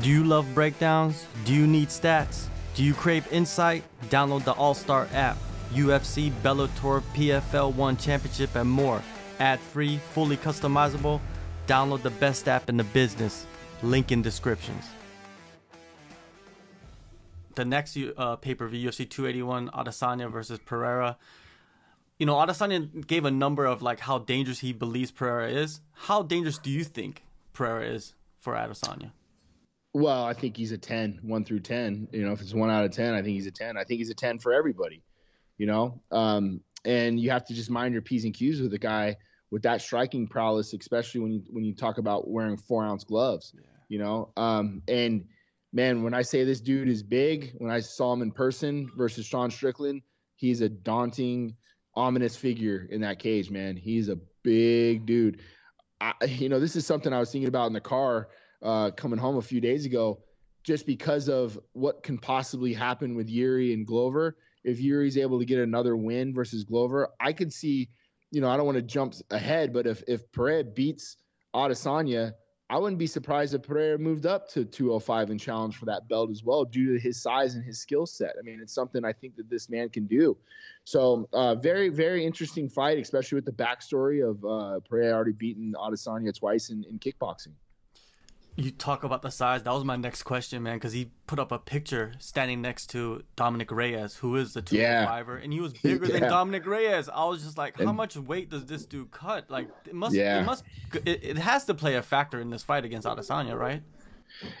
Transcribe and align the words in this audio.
Do 0.00 0.08
you 0.08 0.24
love 0.24 0.46
breakdowns? 0.54 1.26
Do 1.44 1.52
you 1.52 1.66
need 1.66 1.88
stats? 1.88 2.46
Do 2.74 2.82
you 2.82 2.94
crave 2.94 3.30
insight? 3.30 3.84
Download 4.04 4.42
the 4.42 4.52
All 4.52 4.72
Star 4.72 5.06
app, 5.12 5.36
UFC, 5.74 6.32
Bellator, 6.42 7.02
PFL 7.12 7.74
1 7.74 7.96
Championship, 7.98 8.56
and 8.56 8.70
more. 8.70 9.02
Ad 9.40 9.60
free, 9.60 9.98
fully 10.14 10.38
customizable. 10.38 11.20
Download 11.66 12.00
the 12.00 12.12
best 12.12 12.48
app 12.48 12.70
in 12.70 12.78
the 12.78 12.84
business. 12.84 13.44
Link 13.82 14.10
in 14.10 14.22
descriptions. 14.22 14.86
The 17.54 17.66
next 17.66 17.98
uh, 18.16 18.36
pay 18.36 18.54
per 18.54 18.68
view, 18.68 18.88
UFC 18.88 19.06
281, 19.06 19.68
Adesanya 19.68 20.32
versus 20.32 20.58
Pereira. 20.64 21.18
You 22.18 22.24
know, 22.24 22.36
Adesanya 22.36 23.06
gave 23.06 23.26
a 23.26 23.30
number 23.30 23.66
of 23.66 23.82
like 23.82 24.00
how 24.00 24.16
dangerous 24.16 24.60
he 24.60 24.72
believes 24.72 25.10
Pereira 25.10 25.50
is. 25.50 25.82
How 25.92 26.22
dangerous 26.22 26.56
do 26.56 26.70
you 26.70 26.84
think 26.84 27.22
Pereira 27.52 27.84
is 27.84 28.14
for 28.38 28.54
Adesanya? 28.54 29.10
Well, 29.92 30.24
I 30.24 30.34
think 30.34 30.56
he's 30.56 30.72
a 30.72 30.78
10, 30.78 31.20
1 31.22 31.44
through 31.44 31.60
10. 31.60 32.08
You 32.12 32.24
know, 32.24 32.32
if 32.32 32.40
it's 32.40 32.54
1 32.54 32.70
out 32.70 32.84
of 32.84 32.92
10, 32.92 33.12
I 33.12 33.22
think 33.22 33.34
he's 33.34 33.46
a 33.46 33.50
10. 33.50 33.76
I 33.76 33.84
think 33.84 33.98
he's 33.98 34.10
a 34.10 34.14
10 34.14 34.38
for 34.38 34.52
everybody, 34.52 35.02
you 35.58 35.66
know? 35.66 36.00
Um, 36.12 36.60
and 36.84 37.18
you 37.18 37.30
have 37.30 37.44
to 37.46 37.54
just 37.54 37.70
mind 37.70 37.92
your 37.92 38.02
P's 38.02 38.24
and 38.24 38.32
Q's 38.32 38.60
with 38.60 38.72
a 38.72 38.78
guy 38.78 39.16
with 39.50 39.62
that 39.62 39.82
striking 39.82 40.28
prowess, 40.28 40.72
especially 40.72 41.20
when 41.20 41.32
you 41.32 41.42
when 41.50 41.64
you 41.64 41.74
talk 41.74 41.98
about 41.98 42.30
wearing 42.30 42.56
four 42.56 42.84
ounce 42.84 43.02
gloves, 43.02 43.52
yeah. 43.54 43.62
you 43.88 43.98
know? 43.98 44.30
Um, 44.36 44.82
and 44.86 45.24
man, 45.72 46.02
when 46.04 46.14
I 46.14 46.22
say 46.22 46.44
this 46.44 46.60
dude 46.60 46.88
is 46.88 47.02
big, 47.02 47.54
when 47.58 47.70
I 47.70 47.80
saw 47.80 48.12
him 48.12 48.22
in 48.22 48.30
person 48.30 48.90
versus 48.96 49.26
Sean 49.26 49.50
Strickland, 49.50 50.02
he's 50.36 50.60
a 50.60 50.68
daunting, 50.68 51.56
ominous 51.96 52.36
figure 52.36 52.86
in 52.90 53.00
that 53.00 53.18
cage, 53.18 53.50
man. 53.50 53.76
He's 53.76 54.08
a 54.08 54.18
big 54.42 55.04
dude. 55.04 55.40
I, 56.00 56.14
you 56.26 56.48
know, 56.48 56.60
this 56.60 56.76
is 56.76 56.86
something 56.86 57.12
I 57.12 57.18
was 57.18 57.32
thinking 57.32 57.48
about 57.48 57.66
in 57.66 57.72
the 57.72 57.80
car 57.80 58.28
uh, 58.62 58.90
coming 58.92 59.18
home 59.18 59.36
a 59.36 59.42
few 59.42 59.60
days 59.60 59.84
ago, 59.84 60.20
just 60.62 60.86
because 60.86 61.28
of 61.28 61.58
what 61.72 62.02
can 62.02 62.18
possibly 62.18 62.72
happen 62.72 63.14
with 63.14 63.28
Jiri 63.28 63.72
and 63.72 63.86
Glover. 63.86 64.36
If 64.64 64.78
Jiri's 64.78 65.16
able 65.16 65.38
to 65.38 65.44
get 65.44 65.58
another 65.58 65.96
win 65.96 66.34
versus 66.34 66.64
Glover, 66.64 67.08
I 67.18 67.32
could 67.32 67.52
see, 67.52 67.88
you 68.30 68.40
know, 68.40 68.48
I 68.48 68.56
don't 68.56 68.66
want 68.66 68.76
to 68.76 68.82
jump 68.82 69.14
ahead, 69.30 69.72
but 69.72 69.86
if 69.86 70.02
if 70.06 70.30
Pereira 70.32 70.64
beats 70.64 71.16
Adesanya, 71.54 72.34
I 72.70 72.78
wouldn't 72.78 73.00
be 73.00 73.06
surprised 73.08 73.52
if 73.52 73.62
Pereira 73.62 73.98
moved 73.98 74.26
up 74.26 74.48
to 74.50 74.64
205 74.64 75.30
and 75.30 75.40
challenged 75.40 75.76
for 75.76 75.86
that 75.86 76.08
belt 76.08 76.30
as 76.30 76.44
well, 76.44 76.64
due 76.64 76.92
to 76.92 77.00
his 77.00 77.20
size 77.20 77.56
and 77.56 77.64
his 77.64 77.80
skill 77.80 78.06
set. 78.06 78.36
I 78.38 78.42
mean, 78.42 78.60
it's 78.62 78.72
something 78.72 79.04
I 79.04 79.12
think 79.12 79.34
that 79.36 79.50
this 79.50 79.68
man 79.68 79.88
can 79.88 80.06
do. 80.06 80.36
So, 80.84 81.28
uh, 81.32 81.56
very, 81.56 81.88
very 81.88 82.24
interesting 82.24 82.68
fight, 82.68 82.98
especially 82.98 83.36
with 83.36 83.44
the 83.44 83.52
backstory 83.52 84.28
of 84.28 84.44
uh, 84.44 84.78
Pereira 84.88 85.14
already 85.14 85.32
beaten 85.32 85.74
Adesanya 85.76 86.38
twice 86.38 86.70
in, 86.70 86.84
in 86.84 87.00
kickboxing. 87.00 87.54
You 88.56 88.70
talk 88.70 89.04
about 89.04 89.22
the 89.22 89.30
size. 89.30 89.62
That 89.62 89.72
was 89.72 89.84
my 89.84 89.96
next 89.96 90.24
question, 90.24 90.62
man, 90.62 90.76
because 90.76 90.92
he 90.92 91.10
put 91.26 91.38
up 91.38 91.52
a 91.52 91.58
picture 91.58 92.12
standing 92.18 92.60
next 92.60 92.88
to 92.90 93.22
Dominic 93.36 93.70
Reyes, 93.70 94.16
who 94.16 94.36
is 94.36 94.52
the 94.54 94.62
205er, 94.62 94.72
yeah. 94.74 95.34
and 95.42 95.52
he 95.52 95.60
was 95.60 95.72
bigger 95.82 96.06
yeah. 96.06 96.20
than 96.20 96.28
Dominic 96.28 96.66
Reyes. 96.66 97.08
I 97.08 97.24
was 97.24 97.42
just 97.42 97.56
like, 97.56 97.78
how 97.78 97.88
and, 97.88 97.96
much 97.96 98.16
weight 98.16 98.50
does 98.50 98.66
this 98.66 98.84
dude 98.84 99.10
cut? 99.10 99.50
Like, 99.50 99.68
it 99.86 99.94
must, 99.94 100.14
yeah. 100.14 100.40
it 100.40 100.44
must, 100.44 100.64
it, 101.04 101.24
it 101.24 101.38
has 101.38 101.64
to 101.66 101.74
play 101.74 101.94
a 101.94 102.02
factor 102.02 102.40
in 102.40 102.50
this 102.50 102.62
fight 102.62 102.84
against 102.84 103.06
Adesanya, 103.06 103.58
right? 103.58 103.82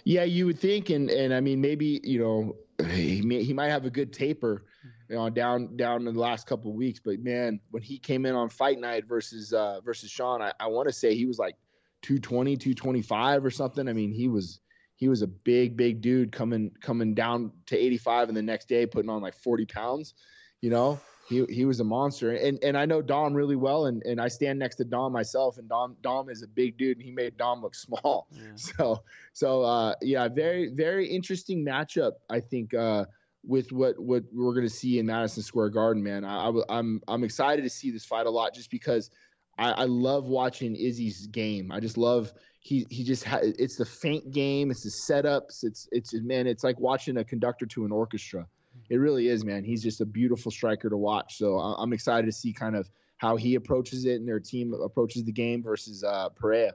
Yeah, 0.04 0.24
you 0.24 0.46
would 0.46 0.58
think, 0.58 0.90
and 0.90 1.10
and 1.10 1.32
I 1.32 1.40
mean, 1.40 1.60
maybe 1.60 2.00
you 2.02 2.18
know, 2.18 2.56
he 2.90 3.22
may, 3.22 3.42
he 3.42 3.52
might 3.52 3.68
have 3.68 3.84
a 3.84 3.90
good 3.90 4.12
taper, 4.12 4.64
you 5.08 5.16
know, 5.16 5.30
down 5.30 5.76
down 5.76 6.06
in 6.06 6.14
the 6.14 6.20
last 6.20 6.46
couple 6.46 6.70
of 6.70 6.76
weeks. 6.76 7.00
But 7.02 7.20
man, 7.20 7.60
when 7.70 7.82
he 7.82 7.98
came 7.98 8.26
in 8.26 8.34
on 8.34 8.48
fight 8.48 8.78
night 8.78 9.06
versus 9.06 9.52
uh 9.52 9.80
versus 9.80 10.10
Sean, 10.10 10.42
I, 10.42 10.52
I 10.60 10.66
want 10.66 10.88
to 10.88 10.92
say 10.92 11.14
he 11.14 11.26
was 11.26 11.38
like 11.38 11.56
220, 12.02 12.56
225 12.56 13.44
or 13.44 13.50
something. 13.50 13.88
I 13.88 13.92
mean, 13.92 14.12
he 14.12 14.28
was 14.28 14.60
he 14.96 15.08
was 15.08 15.22
a 15.22 15.26
big, 15.26 15.76
big 15.76 16.00
dude 16.02 16.30
coming 16.30 16.70
coming 16.82 17.14
down 17.14 17.52
to 17.66 17.76
85 17.76 18.28
and 18.28 18.36
the 18.36 18.42
next 18.42 18.68
day 18.68 18.86
putting 18.86 19.10
on 19.10 19.22
like 19.22 19.34
40 19.34 19.66
pounds. 19.66 20.14
You 20.60 20.68
know, 20.68 21.00
he 21.26 21.44
he 21.46 21.64
was 21.64 21.80
a 21.80 21.84
monster. 21.84 22.32
And 22.32 22.62
and 22.62 22.76
I 22.76 22.84
know 22.84 23.00
Dom 23.00 23.32
really 23.32 23.56
well, 23.56 23.86
and 23.86 24.02
and 24.04 24.20
I 24.20 24.28
stand 24.28 24.58
next 24.58 24.76
to 24.76 24.84
Dom 24.84 25.12
myself, 25.12 25.56
and 25.56 25.68
Dom 25.68 25.96
Dom 26.02 26.28
is 26.28 26.42
a 26.42 26.48
big 26.48 26.76
dude, 26.76 26.98
and 26.98 27.04
he 27.04 27.12
made 27.12 27.36
Dom 27.38 27.62
look 27.62 27.74
small. 27.74 28.28
Yeah. 28.32 28.42
So 28.56 29.02
so 29.32 29.62
uh, 29.62 29.94
yeah, 30.02 30.28
very 30.28 30.68
very 30.68 31.06
interesting 31.06 31.64
matchup. 31.64 32.12
I 32.28 32.40
think. 32.40 32.74
Uh, 32.74 33.06
with 33.42 33.72
what 33.72 33.98
what 33.98 34.22
we're 34.34 34.52
going 34.52 34.66
to 34.66 34.74
see 34.74 34.98
in 34.98 35.06
Madison 35.06 35.42
Square 35.42 35.70
Garden, 35.70 36.02
man, 36.02 36.26
I, 36.26 36.50
I, 36.50 36.52
I'm 36.68 37.00
I'm 37.08 37.24
excited 37.24 37.62
to 37.62 37.70
see 37.70 37.90
this 37.90 38.04
fight 38.04 38.26
a 38.26 38.30
lot, 38.30 38.52
just 38.52 38.70
because 38.70 39.10
I, 39.60 39.72
I 39.72 39.84
love 39.84 40.24
watching 40.24 40.74
Izzy's 40.74 41.26
game. 41.26 41.70
I 41.70 41.78
just 41.80 41.98
love 41.98 42.32
he 42.60 42.86
he 42.90 43.04
just 43.04 43.24
ha- 43.24 43.40
it's 43.42 43.76
the 43.76 43.84
feint 43.84 44.32
game, 44.32 44.70
it's 44.70 44.82
the 44.82 44.90
setups, 44.90 45.62
it's 45.62 45.88
it's 45.92 46.14
man, 46.14 46.46
it's 46.46 46.64
like 46.64 46.80
watching 46.80 47.18
a 47.18 47.24
conductor 47.24 47.66
to 47.66 47.84
an 47.84 47.92
orchestra. 47.92 48.46
It 48.88 48.96
really 48.96 49.28
is, 49.28 49.44
man. 49.44 49.62
He's 49.62 49.82
just 49.82 50.00
a 50.00 50.06
beautiful 50.06 50.50
striker 50.50 50.88
to 50.88 50.96
watch. 50.96 51.36
So 51.36 51.58
I'm 51.58 51.92
excited 51.92 52.26
to 52.26 52.32
see 52.32 52.52
kind 52.52 52.74
of 52.74 52.88
how 53.18 53.36
he 53.36 53.54
approaches 53.54 54.04
it 54.06 54.14
and 54.14 54.26
their 54.26 54.40
team 54.40 54.72
approaches 54.72 55.24
the 55.24 55.32
game 55.32 55.62
versus 55.62 56.02
uh, 56.02 56.30
Pereira. 56.30 56.72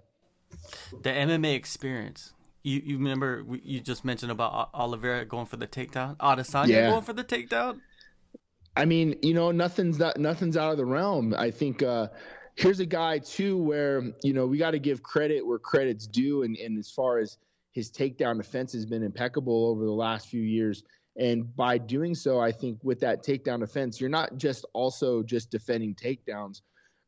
The 1.01 1.09
MMA 1.09 1.55
experience. 1.55 2.33
You 2.63 2.81
you 2.85 2.97
remember 2.97 3.43
you 3.63 3.79
just 3.79 4.05
mentioned 4.05 4.31
about 4.31 4.69
Oliveira 4.73 5.25
going 5.25 5.45
for 5.45 5.57
the 5.57 5.67
takedown, 5.67 6.17
Adesanya 6.17 6.67
yeah. 6.67 6.89
going 6.91 7.03
for 7.03 7.13
the 7.13 7.23
takedown. 7.23 7.81
I 8.77 8.85
mean, 8.85 9.17
you 9.21 9.33
know, 9.33 9.51
nothing's 9.51 9.99
not, 9.99 10.19
nothing's 10.19 10.57
out 10.57 10.71
of 10.71 10.77
the 10.77 10.85
realm. 10.85 11.33
I 11.37 11.49
think 11.49 11.81
uh, 11.81 12.07
here's 12.55 12.79
a 12.79 12.85
guy 12.85 13.19
too 13.19 13.57
where 13.57 14.03
you 14.23 14.33
know 14.33 14.45
we 14.45 14.57
got 14.57 14.71
to 14.71 14.79
give 14.79 15.03
credit 15.03 15.45
where 15.45 15.59
credit's 15.59 16.07
due, 16.07 16.43
and, 16.43 16.55
and 16.57 16.77
as 16.77 16.89
far 16.89 17.19
as 17.19 17.37
his 17.71 17.91
takedown 17.91 18.37
defense 18.37 18.73
has 18.73 18.85
been 18.85 19.03
impeccable 19.03 19.67
over 19.67 19.83
the 19.83 19.91
last 19.91 20.29
few 20.29 20.41
years. 20.41 20.83
And 21.17 21.53
by 21.55 21.77
doing 21.77 22.15
so, 22.15 22.39
I 22.39 22.51
think 22.51 22.79
with 22.83 22.99
that 23.01 23.23
takedown 23.23 23.59
defense, 23.59 24.01
you're 24.01 24.09
not 24.09 24.37
just 24.37 24.65
also 24.73 25.23
just 25.23 25.49
defending 25.49 25.95
takedowns 25.95 26.61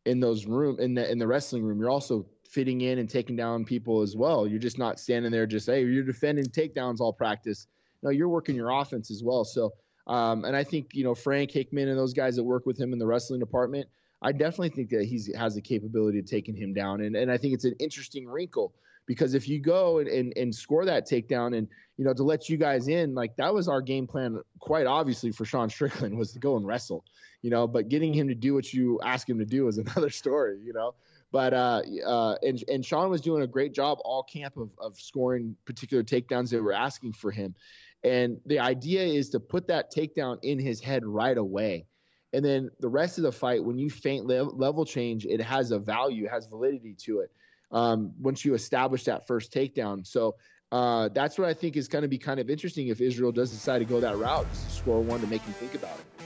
in 0.06 0.20
those 0.20 0.46
room 0.46 0.78
in 0.80 0.94
the 0.94 1.10
in 1.10 1.18
the 1.20 1.28
wrestling 1.28 1.64
room. 1.64 1.80
You're 1.80 1.90
also 1.90 2.26
fitting 2.50 2.82
in 2.82 3.00
and 3.00 3.10
taking 3.10 3.36
down 3.36 3.66
people 3.66 4.02
as 4.02 4.16
well. 4.16 4.48
You're 4.48 4.60
just 4.60 4.78
not 4.78 5.00
standing 5.00 5.32
there 5.32 5.46
just 5.46 5.68
hey, 5.68 5.84
you're 5.84 6.04
defending 6.04 6.46
takedowns 6.46 7.00
all 7.00 7.14
practice. 7.14 7.68
No, 8.04 8.10
you're 8.10 8.30
working 8.30 8.56
your 8.56 8.70
offense 8.70 9.10
as 9.10 9.24
well. 9.24 9.44
So, 9.44 9.74
um, 10.06 10.46
and 10.46 10.56
I 10.56 10.64
think 10.64 10.92
you 10.94 11.04
know 11.04 11.16
Frank 11.16 11.52
Hickman 11.52 11.90
and 11.90 11.98
those 11.98 12.14
guys 12.14 12.36
that 12.38 12.44
work 12.44 12.66
with 12.66 12.80
him 12.80 12.94
in 12.94 13.00
the 13.00 13.08
wrestling 13.08 13.40
department 13.40 13.88
I 14.22 14.32
definitely 14.32 14.70
think 14.70 14.90
that 14.90 15.06
he 15.06 15.22
has 15.36 15.56
the 15.56 15.62
capability 15.62 16.20
of 16.20 16.26
taking 16.26 16.56
him 16.56 16.74
down. 16.74 17.02
And, 17.02 17.16
and 17.16 17.32
I 17.32 17.38
think 17.38 17.54
it's 17.54 17.66
an 17.66 17.76
interesting 17.80 18.28
wrinkle 18.28 18.74
because 19.06 19.34
if 19.34 19.48
you 19.48 19.60
go 19.60 20.00
and, 20.00 20.08
and, 20.08 20.34
and 20.36 20.54
score 20.54 20.86
that 20.86 21.08
takedown 21.08 21.56
and, 21.58 21.68
you 21.98 22.06
know, 22.06 22.14
to 22.14 22.24
let 22.24 22.50
you 22.50 22.58
guys 22.58 22.88
in, 22.88 23.14
like 23.14 23.36
that 23.38 23.54
was 23.54 23.68
our 23.68 23.82
game 23.82 24.08
plan, 24.08 24.42
quite 24.60 24.86
obviously 24.86 25.32
for 25.32 25.46
Sean 25.46 25.70
Strickland 25.70 26.18
was 26.18 26.34
to 26.34 26.40
go 26.40 26.58
and 26.58 26.66
wrestle, 26.66 27.06
you 27.42 27.50
know, 27.50 27.68
but 27.68 27.90
getting 27.90 28.14
him 28.14 28.28
to 28.28 28.36
do 28.36 28.54
what 28.54 28.74
you 28.74 29.00
ask 29.04 29.30
him 29.30 29.40
to 29.40 29.46
do 29.46 29.68
is 29.68 29.78
another 29.78 30.10
story, 30.10 30.60
you 30.64 30.74
know. 30.74 30.94
But 31.30 31.54
uh, 31.54 31.82
uh, 32.06 32.36
and 32.42 32.64
and 32.70 32.86
Sean 32.86 33.10
was 33.10 33.20
doing 33.20 33.44
a 33.44 33.48
great 33.48 33.74
job 33.74 33.98
all 34.06 34.24
camp 34.24 34.56
of 34.56 34.70
of 34.80 34.98
scoring 34.98 35.58
particular 35.66 36.02
takedowns 36.02 36.52
that 36.52 36.64
were 36.64 36.72
asking 36.72 37.14
for 37.14 37.32
him, 37.32 37.54
and 38.02 38.40
the 38.46 38.60
idea 38.60 39.04
is 39.04 39.30
to 39.32 39.42
put 39.42 39.68
that 39.68 39.94
takedown 39.94 40.40
in 40.42 40.58
his 40.58 40.80
head 40.80 41.06
right 41.06 41.38
away 41.38 41.86
and 42.34 42.44
then 42.44 42.70
the 42.80 42.90
rest 42.90 43.18
of 43.18 43.24
the 43.24 43.32
fight, 43.32 43.64
when 43.64 43.78
you 43.78 43.90
feint 43.90 44.26
level 44.26 44.86
change, 44.86 45.26
it 45.26 45.42
has 45.42 45.72
a 45.72 45.80
value, 45.80 46.26
it 46.26 46.32
has 46.32 46.46
validity 46.48 46.94
to 47.00 47.20
it. 47.22 47.32
Um, 47.72 48.14
once 48.20 48.46
you 48.46 48.54
establish 48.54 49.04
that 49.06 49.28
first 49.28 49.54
takedown, 49.54 50.06
so 50.06 50.36
uh, 50.72 51.10
that's 51.14 51.38
what 51.38 51.48
I 51.48 51.54
think 51.54 51.78
is 51.78 51.88
going 51.88 52.02
to 52.02 52.08
be 52.08 52.18
kind 52.18 52.40
of 52.40 52.50
interesting 52.50 52.88
if 52.88 53.00
Israel 53.02 53.32
does 53.32 53.52
decide 53.52 53.80
to 53.80 53.86
go 53.86 54.00
that 54.02 54.18
route, 54.18 54.56
score 54.56 55.02
one 55.02 55.22
to 55.22 55.28
make 55.28 55.42
him 55.42 55.54
think 55.54 55.76
about 55.76 56.00
it. 56.00 56.17